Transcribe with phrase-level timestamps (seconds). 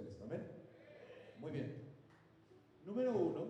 [0.00, 0.50] ustedes.
[1.38, 1.84] Muy bien.
[2.84, 3.46] Número uno,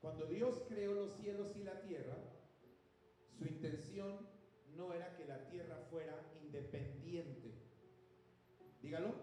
[0.00, 2.16] cuando Dios creó los cielos y la tierra,
[3.36, 4.26] su intención
[4.76, 7.52] no era que la tierra fuera independiente.
[8.80, 9.14] Dígalo.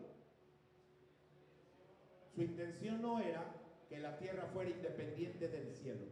[2.34, 3.56] Su intención no era
[3.88, 6.06] que la tierra fuera independiente del cielo.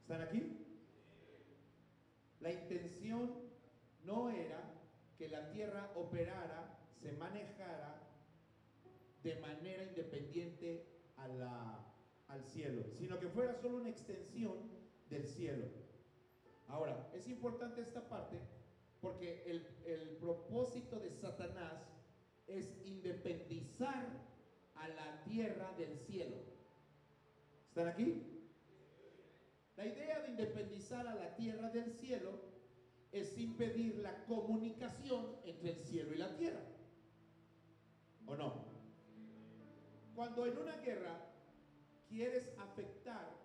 [0.00, 0.66] ¿Están aquí?
[2.40, 3.30] La intención
[4.04, 4.72] no era
[5.18, 8.05] que la tierra operara, se manejara
[9.26, 11.84] de manera independiente a la,
[12.28, 14.54] al cielo, sino que fuera solo una extensión
[15.10, 15.66] del cielo.
[16.68, 18.38] Ahora, es importante esta parte
[19.00, 21.82] porque el, el propósito de Satanás
[22.46, 24.06] es independizar
[24.76, 26.36] a la tierra del cielo.
[27.68, 28.22] ¿Están aquí?
[29.76, 32.30] La idea de independizar a la tierra del cielo
[33.10, 36.62] es impedir la comunicación entre el cielo y la tierra.
[38.28, 38.65] ¿O no?
[40.16, 41.14] Cuando en una guerra
[42.08, 43.36] quieres afectar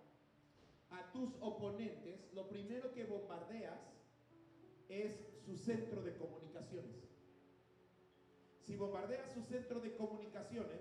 [0.90, 3.82] a tus oponentes, lo primero que bombardeas
[4.88, 5.12] es
[5.46, 6.96] su centro de comunicaciones.
[8.62, 10.80] Si bombardeas su centro de comunicaciones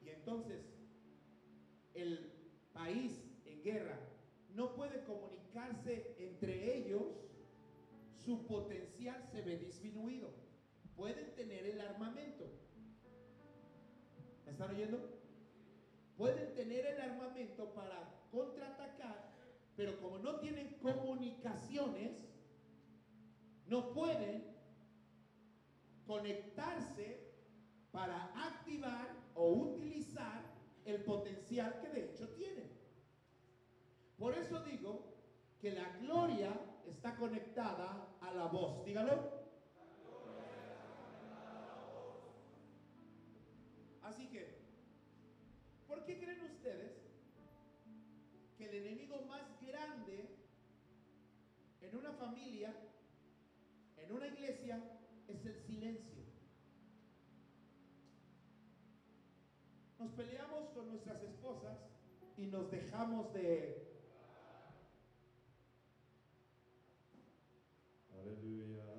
[0.00, 0.60] y entonces
[1.94, 2.32] el
[2.72, 3.96] país en guerra
[4.56, 7.12] no puede comunicarse entre ellos,
[8.24, 10.30] su potencial se ve disminuido.
[10.96, 12.61] Pueden tener el armamento.
[14.52, 14.98] ¿Me están oyendo?
[16.18, 19.32] Pueden tener el armamento para contraatacar,
[19.74, 22.10] pero como no tienen comunicaciones,
[23.66, 24.44] no pueden
[26.06, 27.32] conectarse
[27.92, 30.42] para activar o utilizar
[30.84, 32.70] el potencial que de hecho tienen.
[34.18, 35.14] Por eso digo
[35.62, 36.52] que la gloria
[36.84, 38.84] está conectada a la voz.
[38.84, 39.41] Dígalo.
[44.12, 44.46] Así que,
[45.88, 46.92] ¿por qué creen ustedes
[48.58, 50.36] que el enemigo más grande
[51.80, 52.74] en una familia,
[53.96, 54.82] en una iglesia,
[55.28, 56.24] es el silencio?
[59.98, 61.78] Nos peleamos con nuestras esposas
[62.36, 63.88] y nos dejamos de
[68.20, 68.92] Aleluya.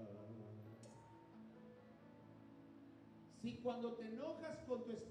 [3.43, 5.02] Si cuando te enojas con tu tus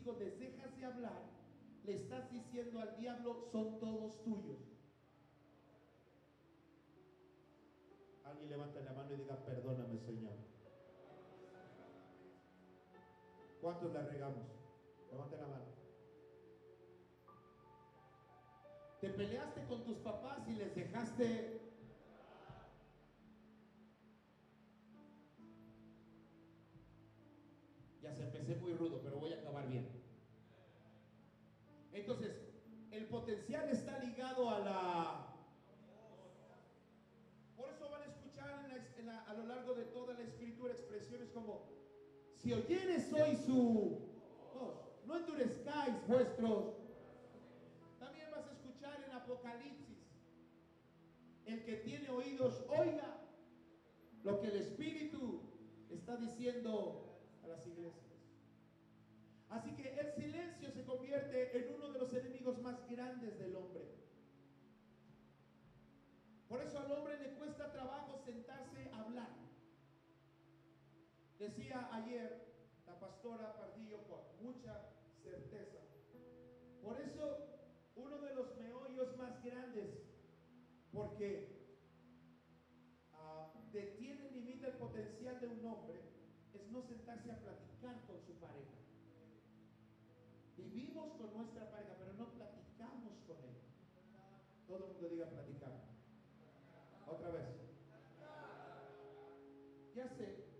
[0.00, 1.22] hijos, dejas de hablar,
[1.84, 4.58] le estás diciendo al diablo, son todos tuyos.
[8.24, 10.34] Alguien levanta la mano y diga, perdóname Señor.
[13.60, 14.46] ¿Cuántos la regamos?
[15.10, 15.64] Levanta la mano.
[19.00, 21.49] Te peleaste con tus papás y les dejaste
[42.42, 44.10] si oyeres hoy su
[45.10, 46.76] no endurezcáis vuestros.
[47.98, 49.98] También vas a escuchar en Apocalipsis,
[51.46, 53.18] el que tiene oídos, oiga
[54.22, 55.42] lo que el Espíritu
[55.90, 58.06] está diciendo a las iglesias.
[59.48, 63.82] Así que el silencio se convierte en uno de los enemigos más grandes del hombre.
[66.48, 69.40] Por eso al hombre le cuesta trabajo sentarse a hablar.
[71.70, 72.28] Decía ayer
[72.84, 74.90] la pastora Pardillo con mucha
[75.22, 75.78] certeza.
[76.82, 77.46] Por eso
[77.94, 80.02] uno de los meollos más grandes,
[80.92, 81.78] porque
[83.12, 86.00] uh, detiene limita el potencial de un hombre,
[86.54, 88.74] es no sentarse a platicar con su pareja.
[90.56, 93.54] Vivimos con nuestra pareja, pero no platicamos con él.
[94.66, 95.84] Todo el mundo diga platicar.
[97.06, 97.46] Otra vez.
[99.94, 100.50] Ya sé,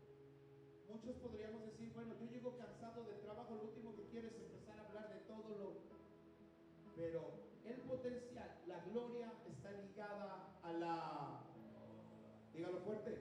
[0.91, 4.78] muchos podríamos decir, bueno, yo llego cansado del trabajo, lo último que quiero es empezar
[4.78, 5.80] a hablar de todo lo...
[6.94, 7.32] Pero
[7.64, 11.40] el potencial, la gloria está ligada a la...
[12.52, 13.16] Dígalo fuerte.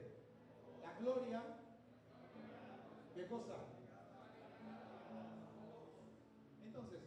[0.82, 1.42] La gloria
[3.14, 3.54] ¿Qué cosa?
[6.64, 7.00] Entonces,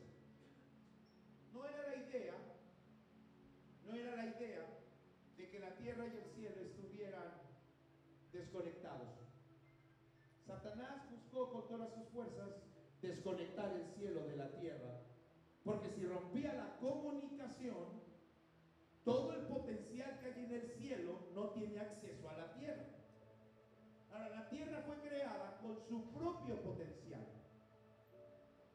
[1.53, 2.35] no era la idea,
[3.85, 4.67] no era la idea
[5.37, 7.33] de que la tierra y el cielo estuvieran
[8.31, 9.23] desconectados.
[10.45, 12.49] Satanás buscó con todas sus fuerzas
[13.23, 14.99] desconectar el cielo de la tierra,
[15.63, 18.03] porque si rompía la comunicación,
[19.05, 22.85] todo el potencial que hay en el cielo no tiene acceso a la tierra.
[24.11, 27.25] Ahora, la tierra fue creada con su propio potencial.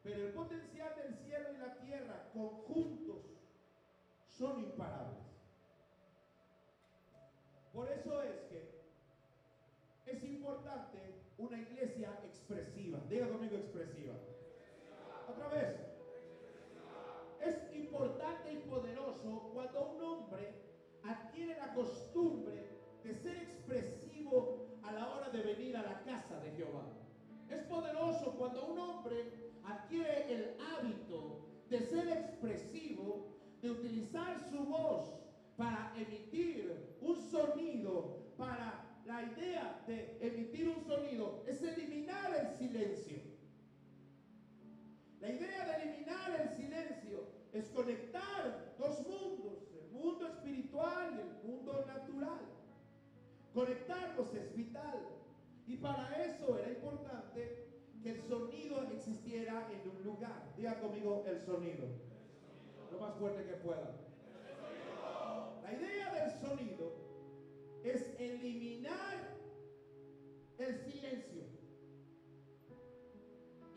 [0.01, 3.25] Pero el potencial del cielo y la tierra conjuntos
[4.27, 5.19] son imparables.
[7.71, 8.81] Por eso es que
[10.07, 12.99] es importante una iglesia expresiva.
[13.09, 13.78] Diga conmigo expresiva.
[27.49, 33.27] Es poderoso cuando un hombre adquiere el hábito de ser expresivo,
[33.61, 35.09] de utilizar su voz
[35.55, 43.19] para emitir un sonido, para la idea de emitir un sonido, es eliminar el silencio.
[45.21, 47.23] La idea de eliminar el silencio
[47.53, 52.41] es conectar dos mundos, el mundo espiritual y el mundo natural.
[53.53, 55.18] Conectarlos es vital.
[55.69, 57.67] Y para eso era importante
[58.01, 60.51] que el sonido existiera en un lugar.
[60.57, 61.85] Diga conmigo el sonido.
[62.91, 63.95] Lo más fuerte que pueda.
[65.61, 66.91] La idea del sonido
[67.83, 69.37] es eliminar
[70.57, 71.43] el silencio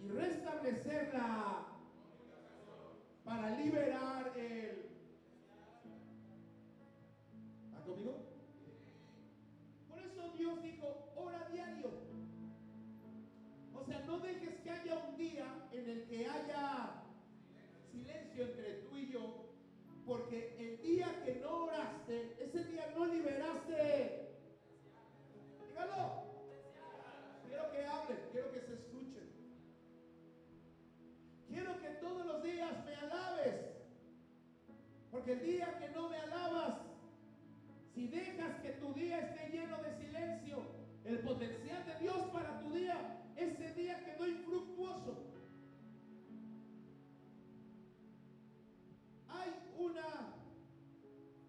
[0.02, 1.66] y restablecerla
[3.22, 4.91] para liberar el...
[15.22, 17.04] en el que haya
[17.92, 19.54] silencio entre tú y yo,
[20.04, 24.30] porque el día que no oraste, ese día no liberaste.
[25.68, 26.24] Dígalo.
[27.46, 29.30] Quiero que hablen, quiero que se escuchen.
[31.48, 33.54] Quiero que todos los días me alabes.
[35.12, 36.78] Porque el día que no me alabas,
[37.94, 40.64] si dejas que tu día esté lleno de silencio,
[41.04, 44.41] el potencial de Dios para tu día, ese día quedó infructuoso.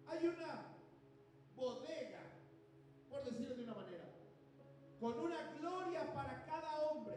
[0.06, 0.66] Hay una
[1.56, 2.20] bodega,
[3.08, 4.04] por decirlo de una manera,
[5.00, 7.16] con una gloria para cada hombre.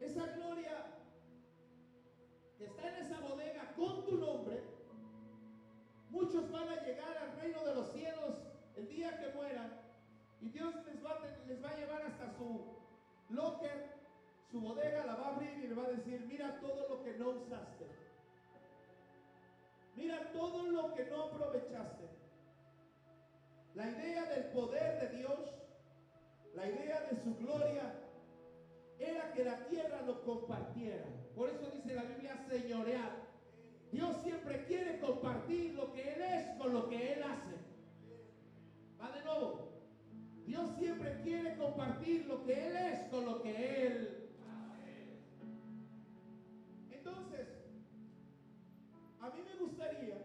[0.00, 0.86] Esa gloria
[2.56, 4.62] que está en esa bodega con tu nombre,
[6.10, 8.34] muchos van a llegar al reino de los cielos
[8.76, 9.80] el día que mueran
[10.40, 12.78] y Dios les va, a, les va a llevar hasta su
[13.28, 13.98] locker,
[14.50, 17.14] su bodega, la va a abrir y le va a decir, mira todo lo que
[17.18, 17.97] no usaste.
[19.98, 22.04] Mira todo lo que no aprovechaste.
[23.74, 25.40] La idea del poder de Dios,
[26.54, 27.94] la idea de su gloria,
[29.00, 31.04] era que la tierra lo compartiera.
[31.34, 33.10] Por eso dice la Biblia señorear.
[33.90, 37.56] Dios siempre quiere compartir lo que Él es con lo que Él hace.
[39.00, 39.72] Va de nuevo.
[40.46, 44.17] Dios siempre quiere compartir lo que Él es con lo que Él
[49.28, 50.16] a mí me gustaría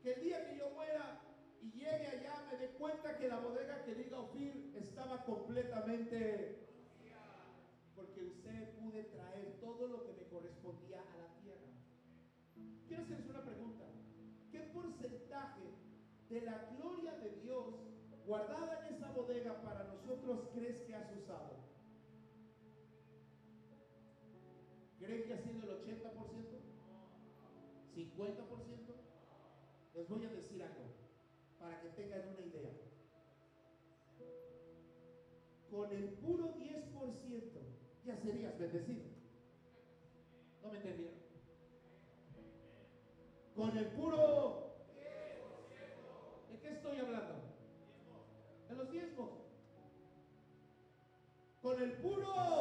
[0.00, 1.20] que el día que yo muera
[1.60, 6.68] y llegue allá me dé cuenta que la bodega que diga Ofir estaba completamente
[7.96, 11.68] porque usted pude traer todo lo que me correspondía a la tierra.
[12.86, 13.84] Quiero hacerles una pregunta.
[14.52, 15.74] ¿Qué porcentaje
[16.28, 17.74] de la gloria de Dios
[18.24, 21.69] guardada en esa bodega para nosotros crees que has usado?
[25.00, 26.60] ¿Creen que ha sido el 80%?
[27.96, 28.90] ¿50%?
[29.94, 30.84] Les voy a decir algo
[31.58, 32.70] para que tengan una idea.
[35.70, 37.50] Con el puro 10%
[38.04, 39.04] ya serías bendecido.
[40.62, 41.18] ¿No me entendieron?
[43.56, 46.52] Con el puro 10%.
[46.52, 47.34] ¿De qué estoy hablando?
[48.68, 49.30] De los diezmos.
[51.62, 52.59] Con el puro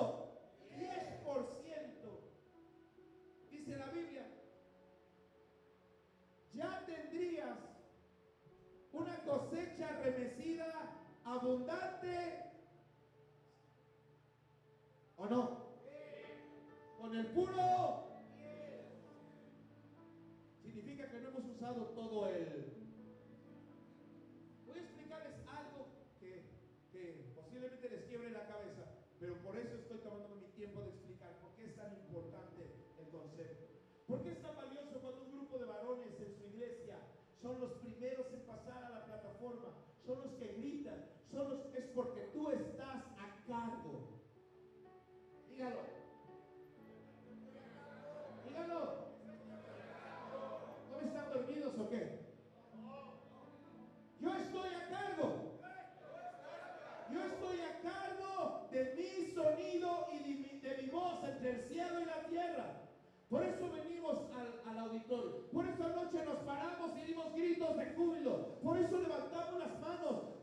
[11.34, 12.44] abundante,
[15.18, 15.70] ¿o no?
[16.98, 18.04] Con el puro
[20.62, 22.59] significa que no hemos usado todo el...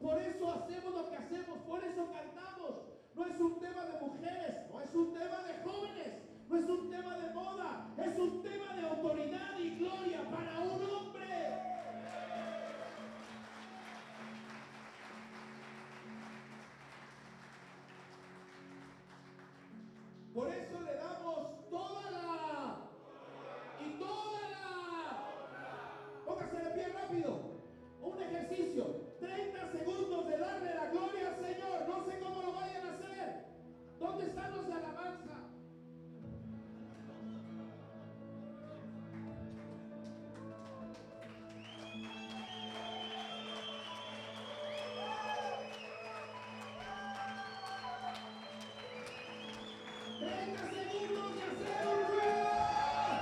[0.06, 2.76] Por eso hacemos lo que hacemos, por eso cantamos.
[3.16, 6.14] No es un tema de mujeres, no es un tema de jóvenes,
[6.48, 10.90] no es un tema de moda, es un tema de autoridad y gloria para un
[10.90, 11.25] hombre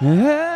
[0.05, 0.54] Yeah.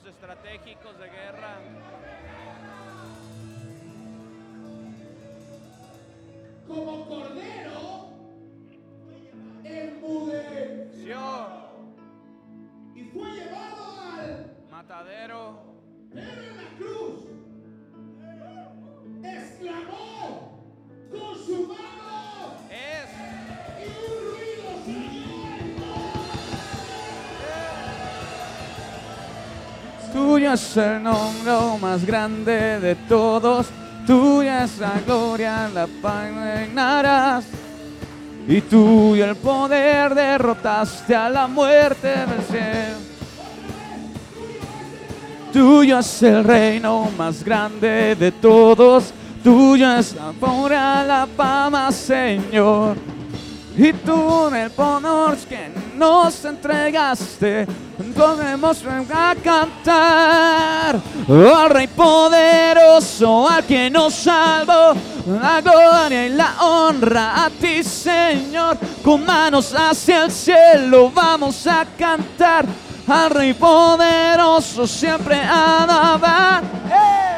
[0.00, 1.58] Estratégicos de guerra.
[30.42, 33.68] Tuyo es el nombre más grande de todos.
[34.04, 37.44] Tuya es la gloria, la paz reinarás.
[38.48, 42.98] Y tuyo el poder derrotaste a la muerte del cielo.
[45.52, 49.14] Tuyo es el reino más grande de todos.
[49.44, 52.96] Tuya es la gloria, la fama, Señor.
[53.76, 57.64] Y tú el honor que nos entregaste,
[58.12, 64.94] podemos a cantar al Rey poderoso, al que nos salvó,
[65.26, 68.78] la gloria y la honra a ti, Señor.
[69.02, 72.64] Con manos hacia el cielo vamos a cantar
[73.06, 76.62] al Rey poderoso, siempre alabar.
[76.90, 77.31] ¡Eh!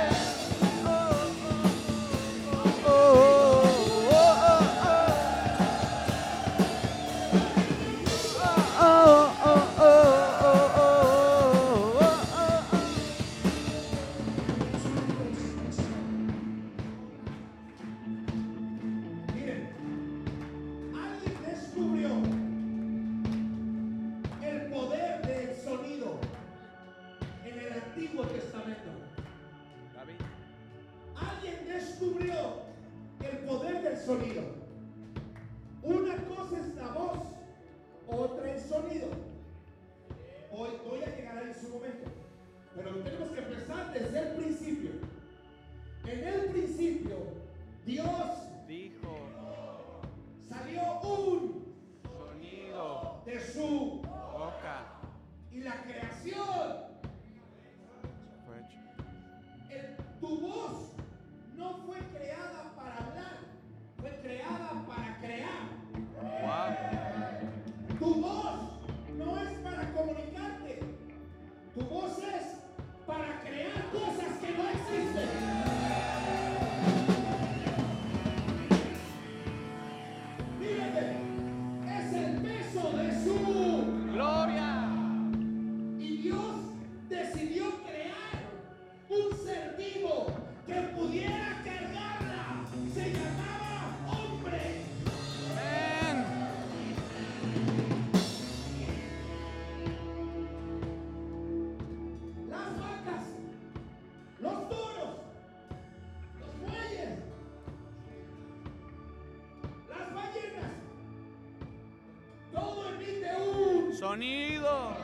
[114.14, 115.03] Sonido.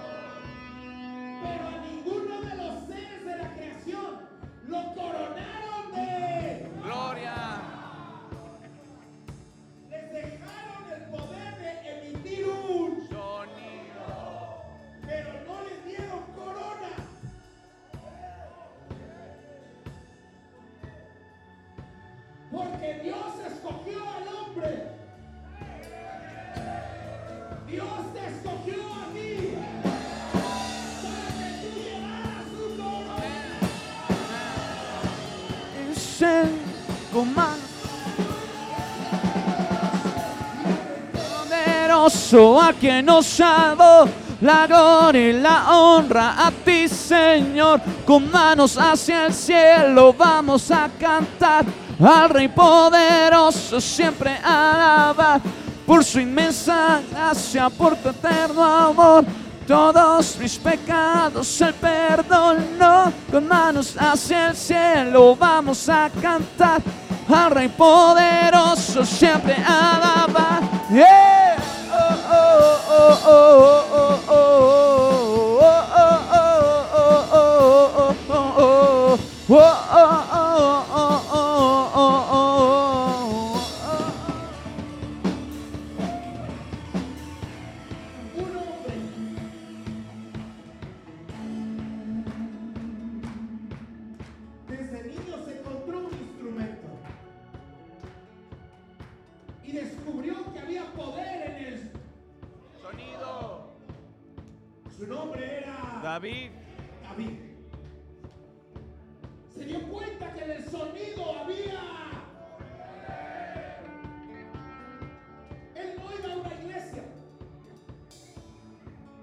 [42.33, 44.09] A quien nos salvó.
[44.41, 47.81] La gloria y la honra a ti, Señor.
[48.07, 51.65] Con manos hacia el cielo vamos a cantar
[52.01, 55.41] al Rey poderoso, siempre alabar
[55.85, 59.25] por su inmensa gracia, por tu eterno amor.
[59.67, 63.13] Todos mis pecados Él perdonó.
[63.31, 66.81] Con manos hacia el cielo vamos a cantar
[67.29, 70.63] al Rey poderoso, siempre alabar.
[70.93, 71.40] Yeah.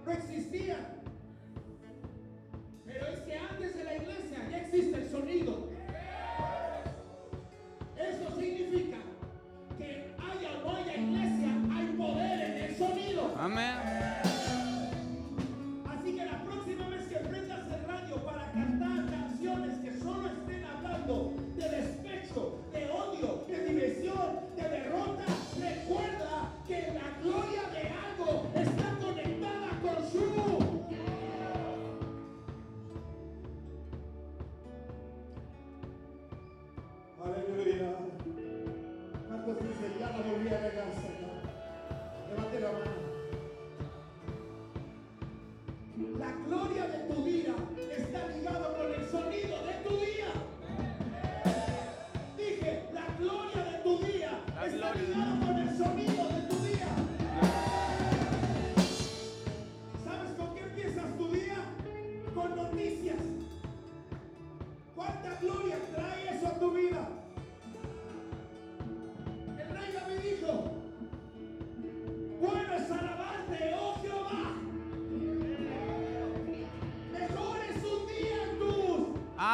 [0.07, 1.06] no existían.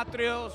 [0.06, 0.54] patrios,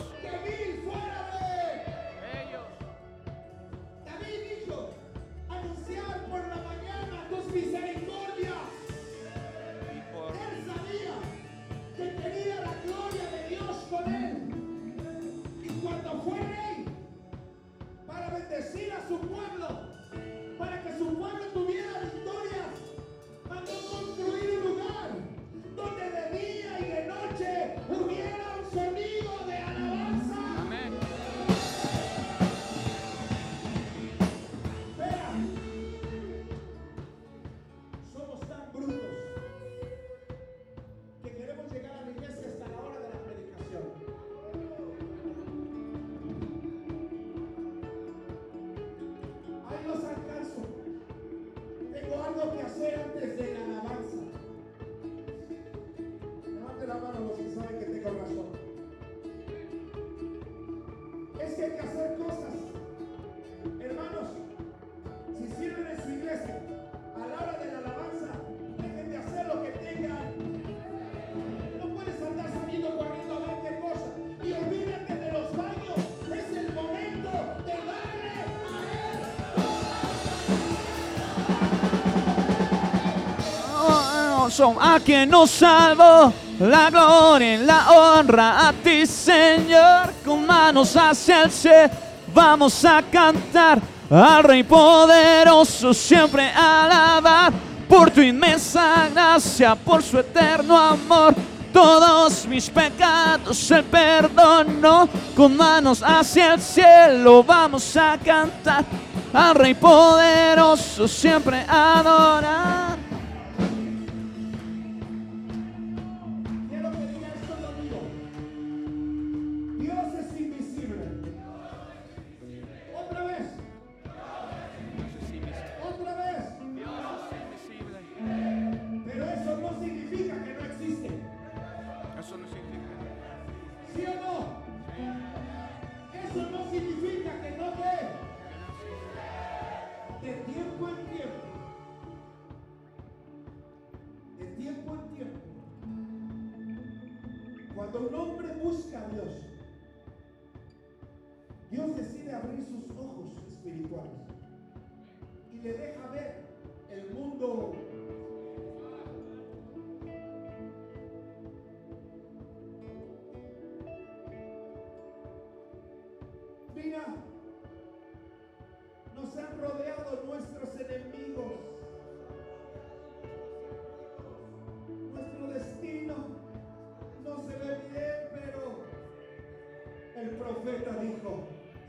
[84.60, 86.32] a quien nos salvó.
[86.58, 90.12] La gloria y la honra a ti, Señor.
[90.24, 91.90] Con manos hacia el cielo
[92.34, 97.52] vamos a cantar al Rey poderoso, siempre alabar
[97.88, 101.34] por tu inmensa gracia, por su eterno amor.
[101.72, 105.08] Todos mis pecados el perdono.
[105.36, 108.84] Con manos hacia el cielo vamos a cantar
[109.32, 112.87] al Rey poderoso, siempre adorar.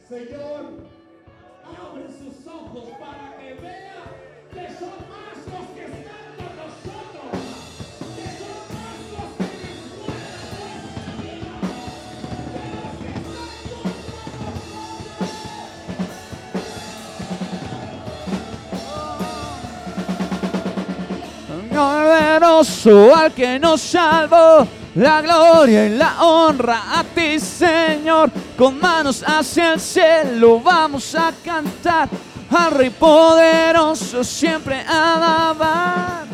[0.09, 0.73] Señor,
[1.63, 4.01] abre sus ojos para que vea
[4.51, 7.29] que son más los que están con nosotros.
[21.71, 29.23] Poderoso al que nos salvó, la gloria y la honra a ti, Señor con manos
[29.25, 32.09] hacia el cielo vamos a cantar
[32.51, 36.28] al Rey poderoso siempre a alabar.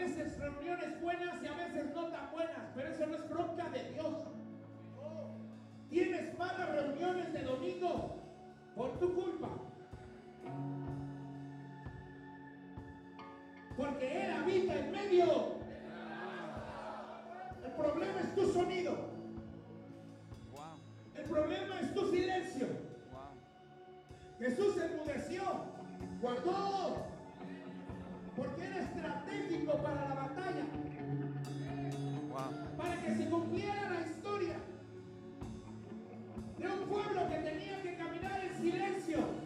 [0.00, 3.68] A veces reuniones buenas y a veces no tan buenas, pero eso no es bronca
[3.68, 4.14] de Dios.
[5.90, 8.16] Tienes malas reuniones de domingo
[8.74, 9.48] por tu culpa.
[13.76, 15.26] Porque Él habita en medio.
[17.62, 18.96] El problema es tu sonido.
[21.14, 22.68] El problema es tu silencio.
[24.38, 25.42] Jesús se enmudeció,
[26.22, 27.09] guardó
[29.00, 30.64] estratégico para la batalla.
[32.76, 34.56] Para que se cumpliera la historia
[36.58, 39.39] de un pueblo que tenía que caminar en silencio.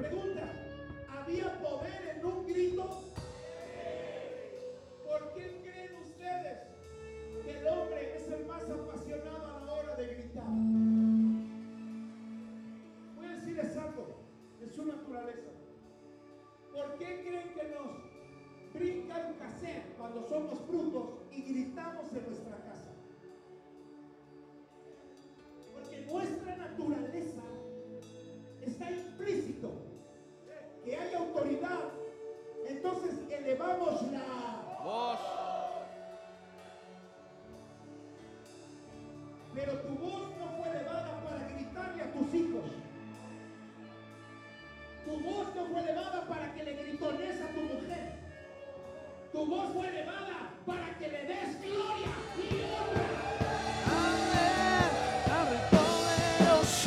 [0.00, 0.29] Pregunta.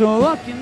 [0.03, 0.61] so I can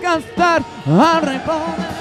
[0.00, 1.98] cantar a reponer.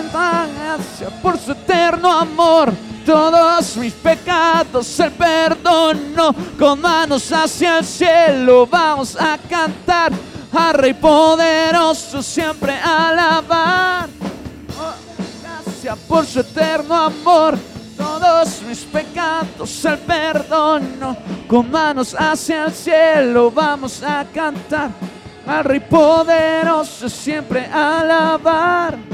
[0.00, 2.72] gracia por su eterno amor.
[3.04, 6.34] Todos mis pecados el perdono.
[6.58, 10.12] Con manos hacia el cielo vamos a cantar.
[10.52, 14.07] A Rey poderoso siempre alabar
[15.96, 17.58] por su eterno amor.
[17.96, 21.16] Todos mis pecados al perdono,
[21.48, 24.90] con manos hacia el cielo vamos a cantar,
[25.46, 29.07] al Rey poderoso siempre alabar.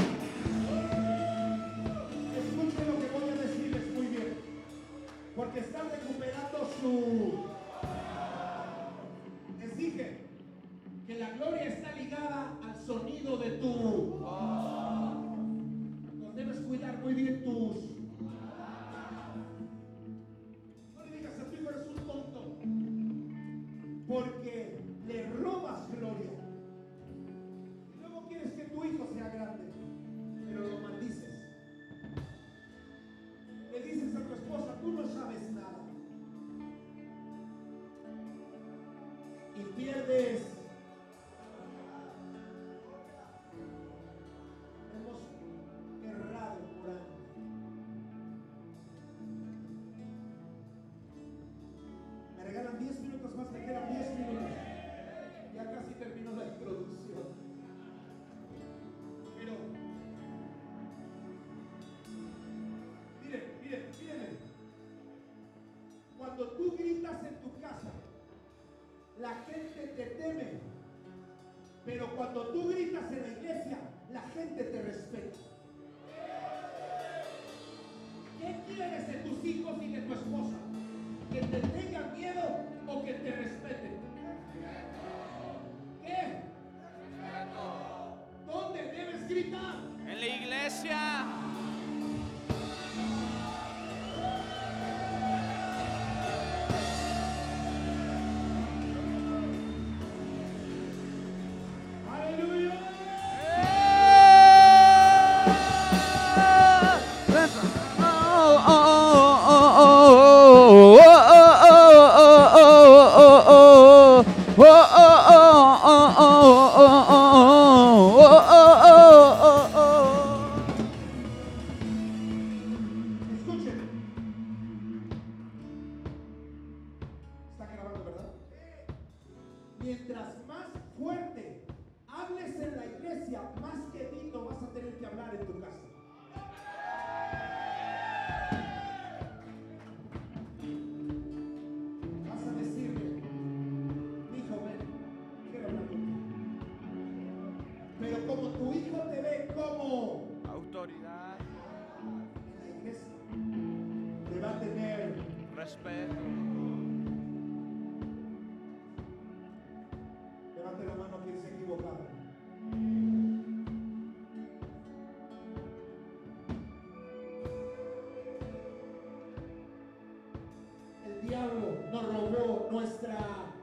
[172.85, 173.54] nuestra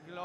[0.00, 0.23] Gloria.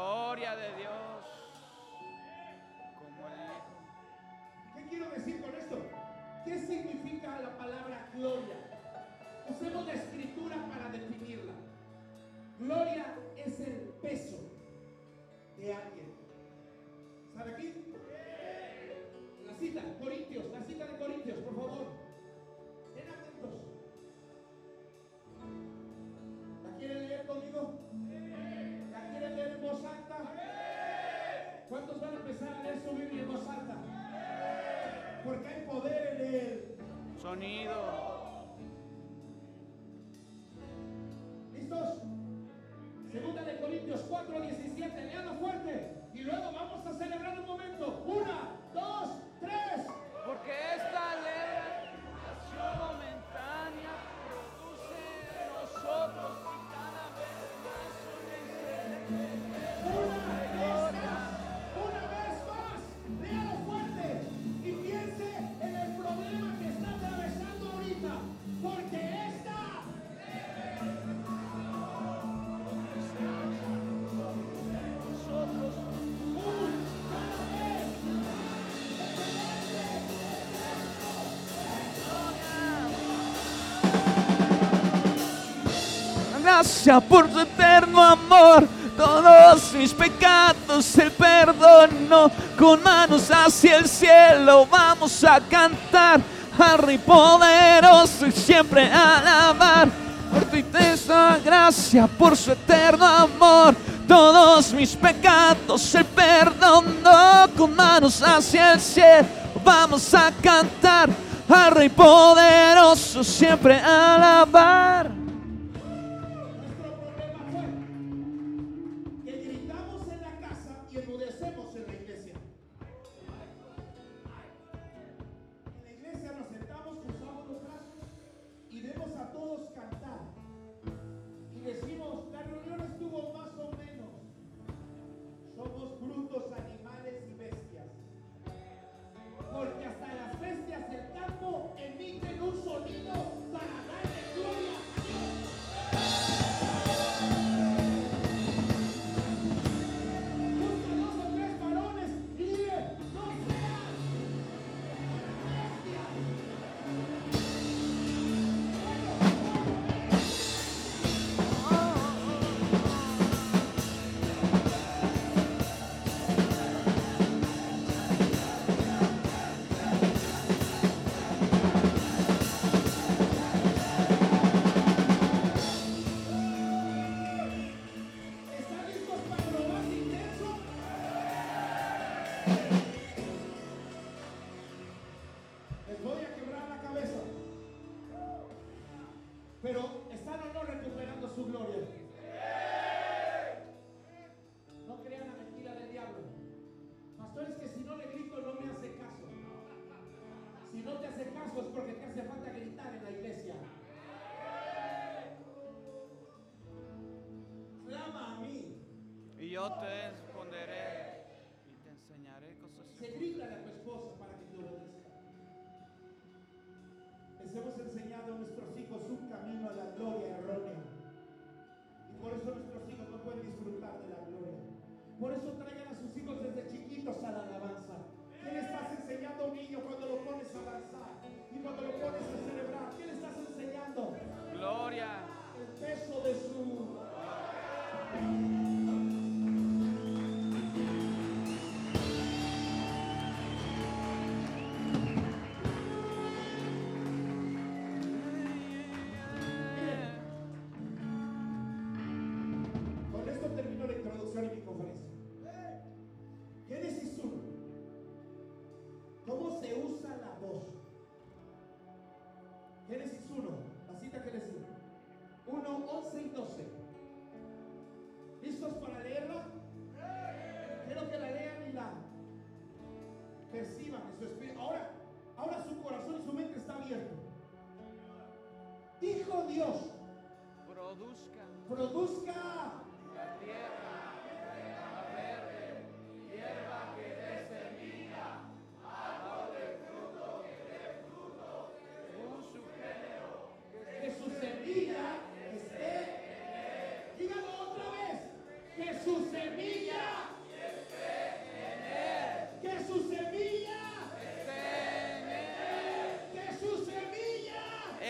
[87.08, 88.66] por su eterno amor.
[88.96, 92.30] Todos mis pecados Él perdonó.
[92.58, 96.20] Con manos hacia el cielo vamos a cantar.
[96.58, 99.88] Harry poderoso y siempre alabar.
[100.32, 103.74] Por tu intensa gracia, por su eterno amor.
[104.08, 107.48] Todos mis pecados Él perdonó.
[107.56, 109.28] Con manos hacia el cielo
[109.62, 111.10] vamos a cantar.
[111.48, 115.19] Al Rey poderoso siempre alabar.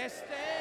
[0.01, 0.60] Este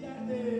[0.00, 0.51] cambiarte.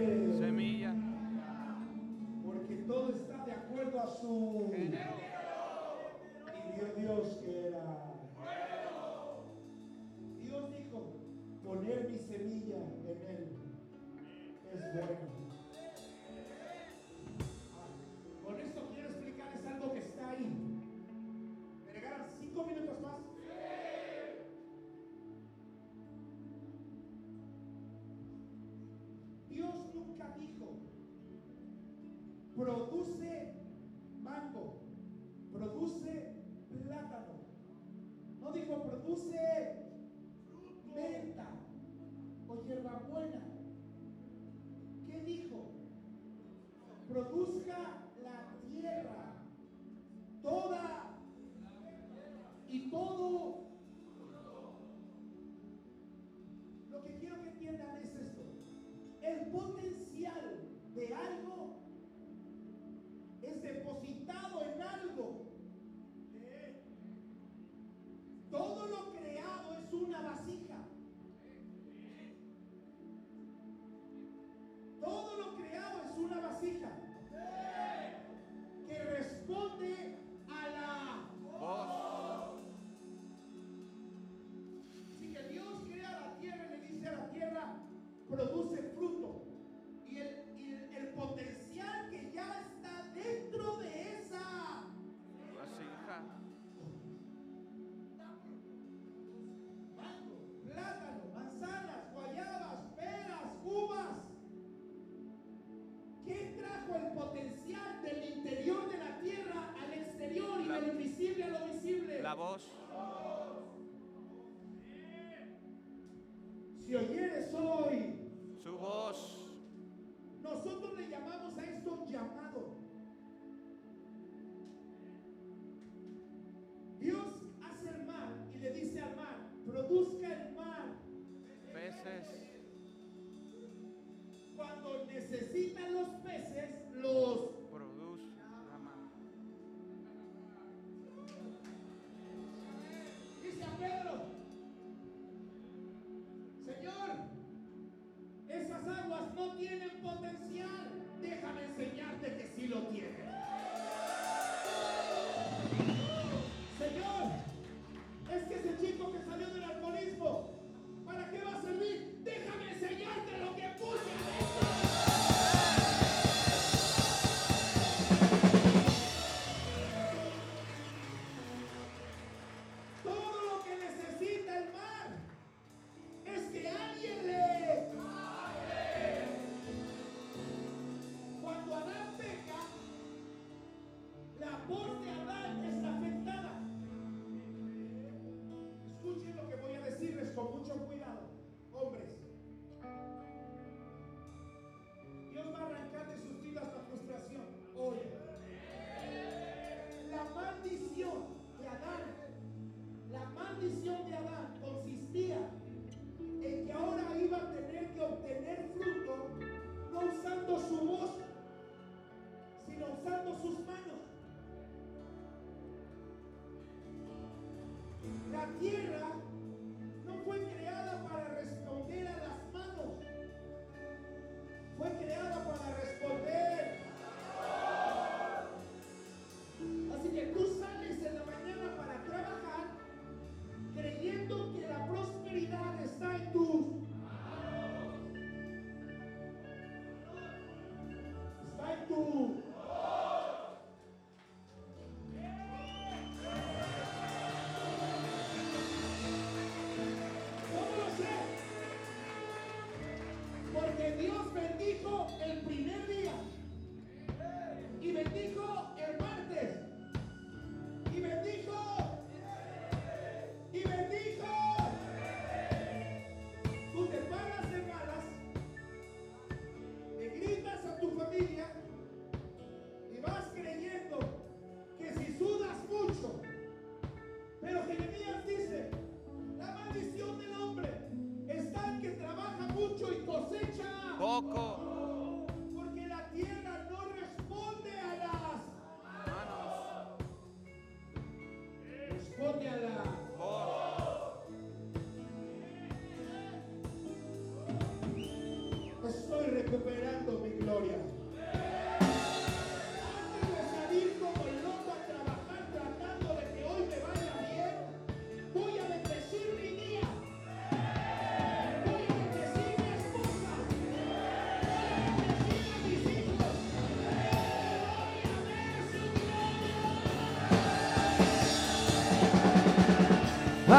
[70.34, 70.61] Es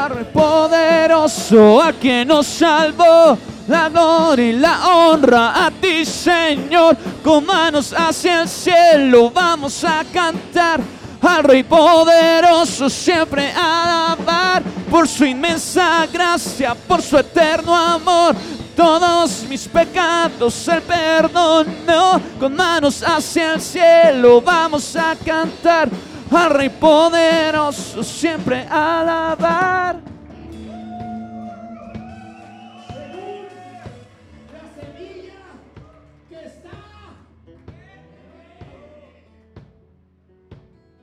[0.04, 3.38] Padre poderoso, a quien nos salvó.
[3.66, 6.94] La gloria y la honra a ti, Señor.
[7.22, 10.80] Con manos hacia el cielo vamos a cantar
[11.22, 18.36] al Rey poderoso siempre alabar por su inmensa gracia, por su eterno amor.
[18.76, 22.20] Todos mis pecados Él perdonó.
[22.38, 25.88] Con manos hacia el cielo vamos a cantar
[26.30, 30.00] al Rey poderoso siempre alabar.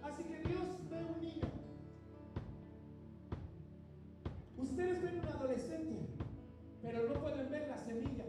[0.03, 1.47] Así que Dios ve un niño.
[4.57, 6.07] Ustedes ven un adolescente,
[6.81, 8.25] pero no pueden ver la semilla.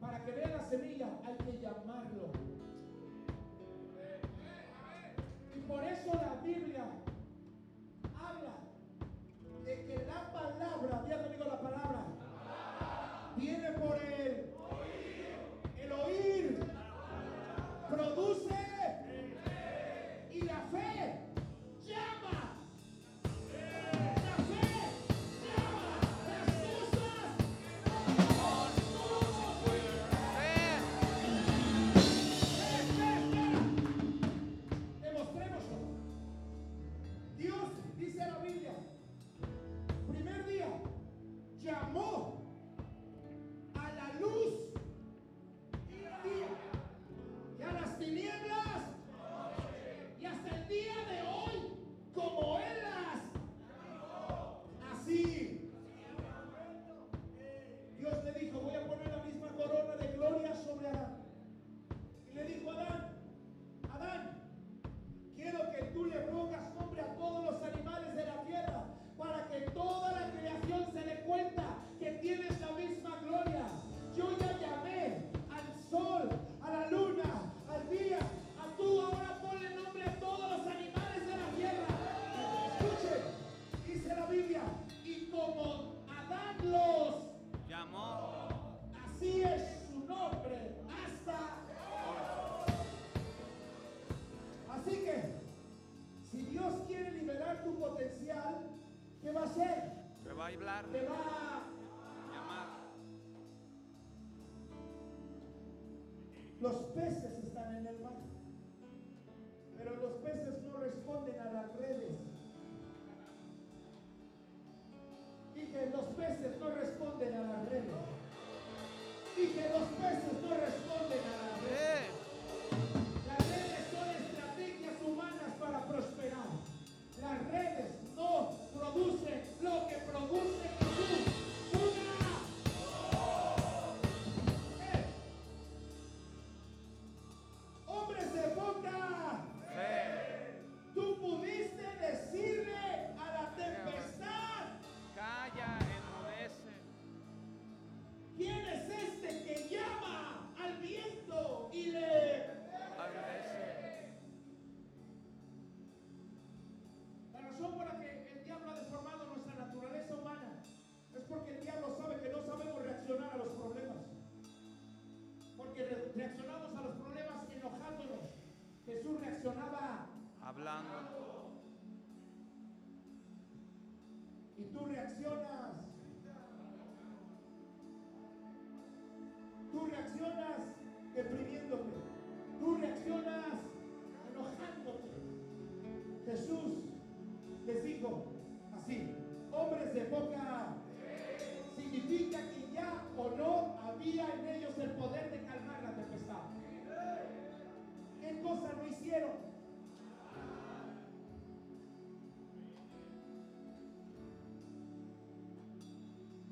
[0.00, 1.57] Para que vea la semilla hay que
[5.92, 6.84] eso la Biblia
[8.14, 8.54] habla
[9.64, 14.54] de que la palabra, diga conmigo la palabra, la palabra, viene por el.
[15.82, 16.60] El oír
[17.88, 18.67] produce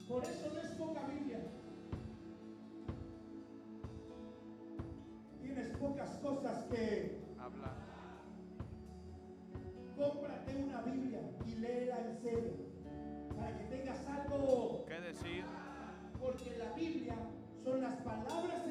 [0.08, 1.40] Por eso no es poca Biblia.
[5.42, 7.74] Tienes pocas cosas que hablar.
[9.96, 12.52] Cómprate una Biblia y léela en serio.
[13.36, 15.44] Para que tengas algo que decir.
[16.20, 17.16] Porque la Biblia
[17.64, 18.66] son las palabras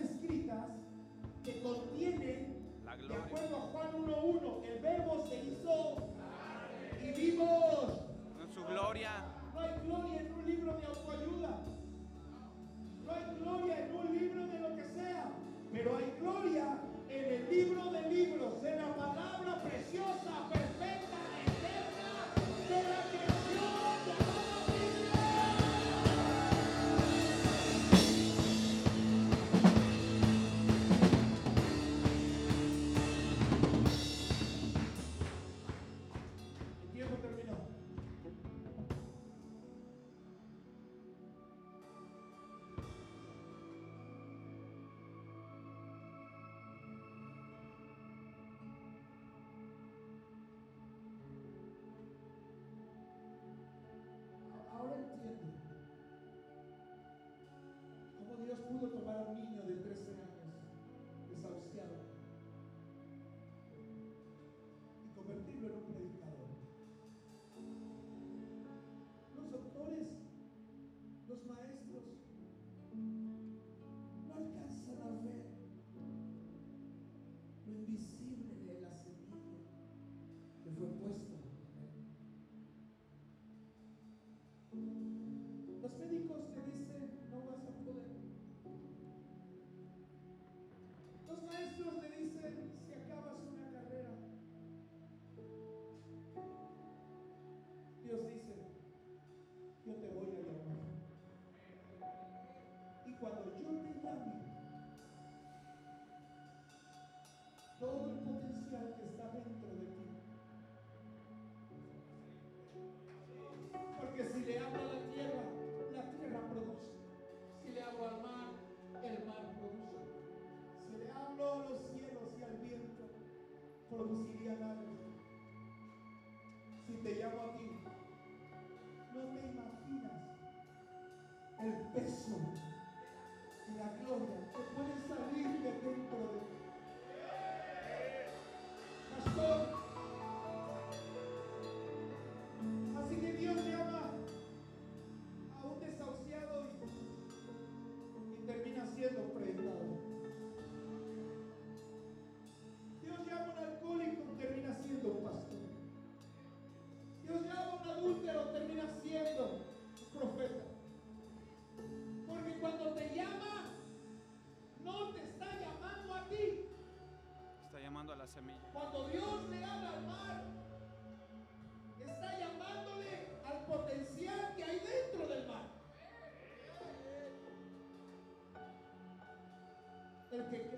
[180.52, 180.75] take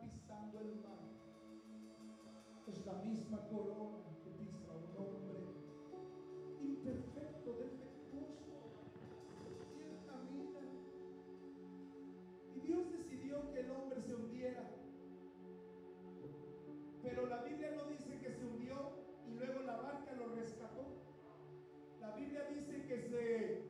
[0.00, 0.98] pisando el mar.
[2.66, 5.40] Es la misma corona que pisa un hombre
[6.60, 8.58] imperfecto, defectuoso,
[9.76, 10.60] tierna vida.
[12.54, 14.70] Y Dios decidió que el hombre se hundiera.
[17.02, 18.92] Pero la Biblia no dice que se hundió
[19.26, 20.84] y luego la barca lo rescató.
[22.00, 23.67] La Biblia dice que se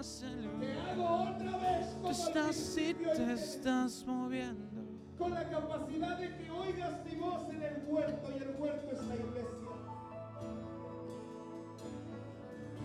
[0.00, 4.80] Te hago otra vez como tú estás te estás moviendo.
[5.18, 9.02] Con la capacidad de que oigas mi voz en el huerto y el huerto es
[9.04, 9.68] la iglesia.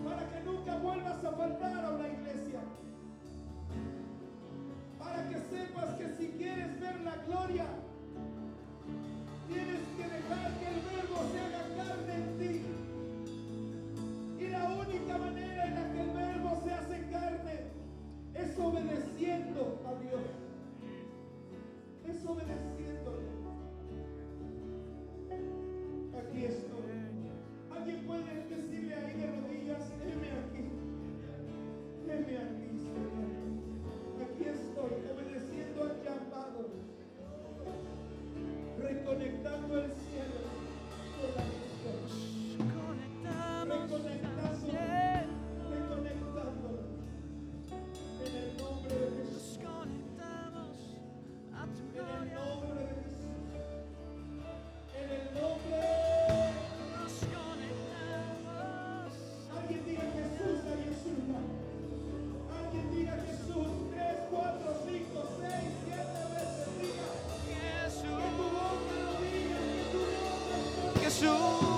[0.04, 1.65] Para que nunca vuelvas a faltar.
[71.06, 71.75] Jesús.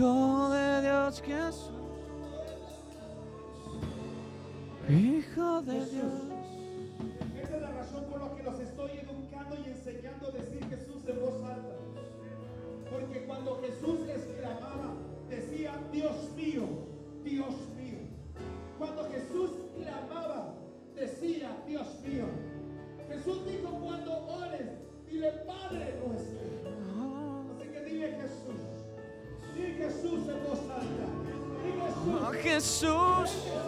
[0.00, 1.72] Hijo de Dios Jesús.
[4.88, 6.12] Hijo de Dios.
[7.42, 11.06] Esa es la razón por la que los estoy educando y enseñando a decir Jesús
[11.06, 11.76] en voz alta.
[12.90, 14.94] Porque cuando Jesús exclamaba,
[15.28, 16.66] decía, Dios mío,
[17.22, 17.98] Dios mío.
[18.78, 20.54] Cuando Jesús clamaba,
[20.94, 21.99] decía, Dios mío
[32.60, 33.59] Jesus.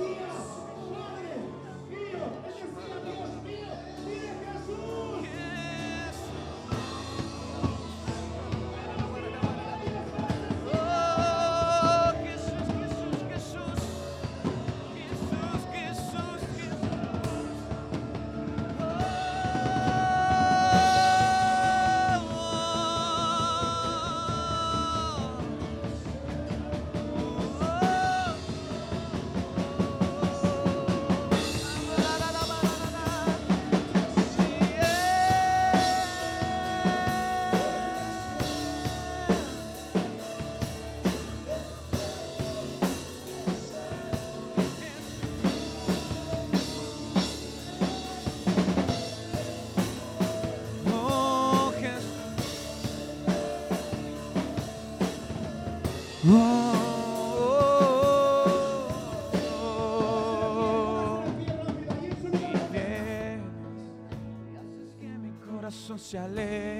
[66.12, 66.71] se alegra.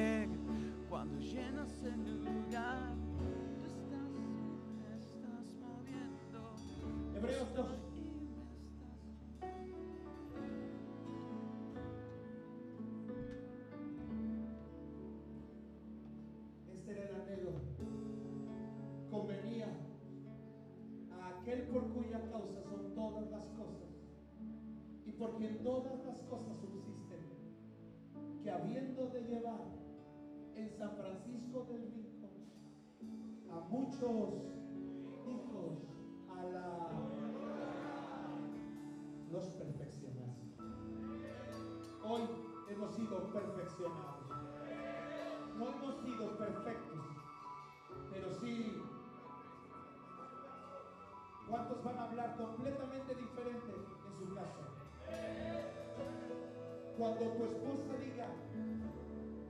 [28.43, 29.61] Que habiendo de llevar
[30.57, 32.31] en San Francisco del Rincón
[33.51, 34.45] a muchos
[35.27, 35.79] hijos
[36.29, 37.03] a la
[39.31, 40.43] los perfeccionaste.
[42.05, 42.21] Hoy
[42.69, 44.29] hemos sido perfeccionados.
[45.57, 47.01] No hemos sido perfectos,
[48.11, 48.83] pero sí.
[51.49, 54.73] ¿Cuántos van a hablar completamente diferente en su casa?
[57.03, 58.29] Cuando tu esposa diga,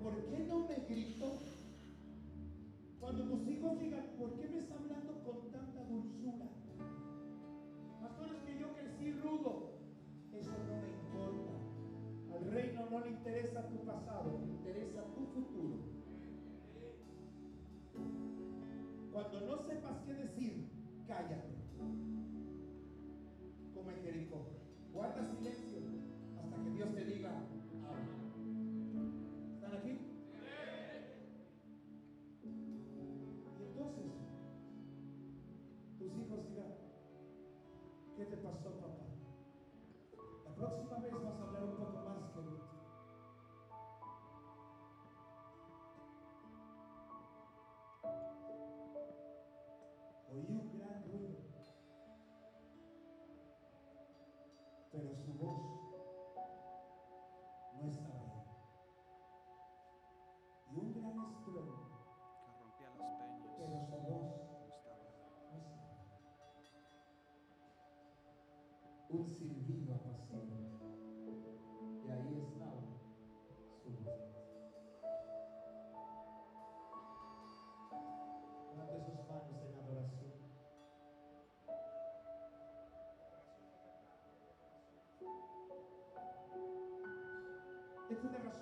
[0.03, 1.38] ¿por qué no me gritó?
[2.98, 6.48] Cuando tus hijos digan, ¿por qué me está hablando con tanta dulzura?
[8.00, 9.74] Pastores que yo crecí rudo.
[10.32, 11.53] Eso no me importa.
[12.34, 15.76] Al reino no le interesa tu pasado, le interesa tu futuro.
[19.12, 20.70] Cuando no sepas qué decir,
[21.07, 21.51] cállate.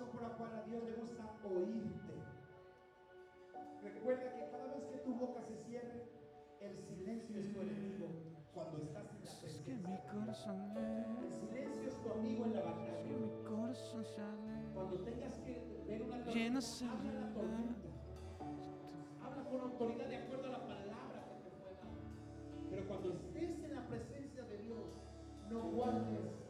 [0.01, 2.13] Razón por la cual a Dios le gusta oírte.
[3.83, 6.09] Recuerda que cada vez que tu boca se cierre,
[6.59, 8.07] el silencio es tu enemigo
[8.53, 10.11] cuando estás en la Es que mi presencia.
[10.11, 10.71] corazón
[11.21, 13.03] El silencio es tu amigo en la que batalla.
[13.03, 14.05] mi corazón.
[14.73, 16.59] Cuando tengas que ver una tormenta,
[16.91, 17.33] habla la lugar.
[17.33, 17.89] tormenta.
[19.23, 22.69] Habla con autoridad de acuerdo a la palabra que te fue dada.
[22.69, 24.85] Pero cuando estés en la presencia de Dios,
[25.49, 26.40] no guardes.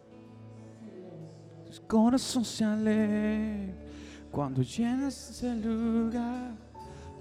[1.72, 3.74] Tu corazón se alegra
[4.30, 6.52] cuando llenas ese lugar.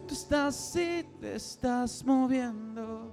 [0.09, 3.13] Tú estás y te estás moviendo.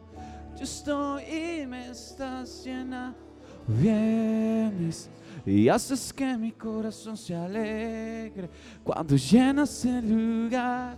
[0.57, 3.19] Yo estoy y me estás llenando.
[3.67, 5.09] Vienes
[5.45, 8.49] y haces que mi corazón se alegre
[8.83, 10.97] cuando llenas el lugar.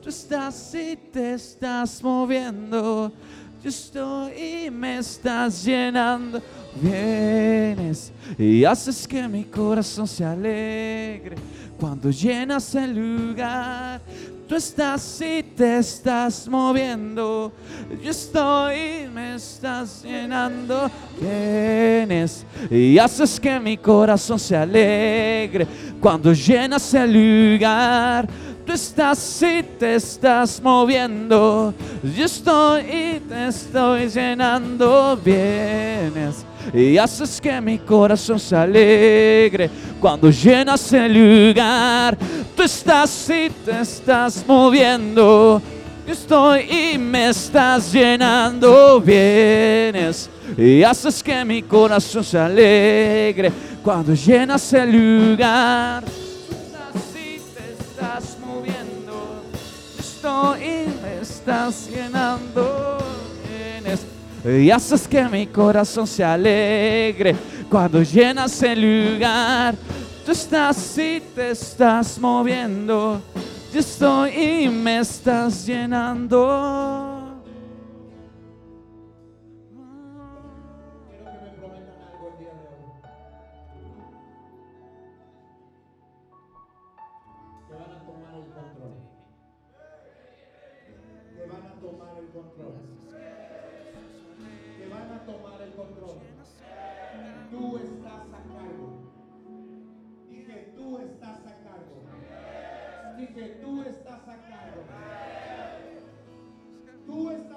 [0.00, 3.10] Tú estás y te estás moviendo.
[3.62, 4.32] Yo estoy
[4.66, 6.42] y me estás llenando.
[6.74, 11.36] Vienes y haces que mi corazón se alegre
[11.78, 14.00] cuando llenas el lugar.
[14.48, 17.52] Tú estás y te estás moviendo.
[18.02, 20.90] Yo estoy y me estás llenando.
[21.20, 25.68] Vienes y haces que mi corazón se alegre
[26.00, 27.12] cuando llenas el
[27.52, 28.28] lugar.
[28.66, 31.74] Tú estás y te estás moviendo.
[32.16, 35.18] Yo estoy y te estoy llenando.
[35.22, 39.68] Vienes y haces que mi corazón se alegre
[40.00, 42.16] cuando llenas el lugar.
[42.56, 45.60] Tú estás y te estás moviendo.
[46.06, 49.00] Yo estoy y me estás llenando.
[49.00, 53.52] Vienes y haces que mi corazón se alegre
[53.82, 56.04] cuando llenas el lugar.
[56.04, 58.31] Tú estás y te estás.
[60.22, 62.98] Estoy y me estás llenando.
[64.44, 67.34] Y haces que mi corazón se alegre
[67.68, 69.74] cuando llenas el lugar.
[70.24, 73.20] Tú estás y te estás moviendo.
[73.74, 77.21] Yo estoy y me estás llenando.
[103.42, 104.84] Dije, tú estás a cargo.
[107.06, 107.51] Tú estás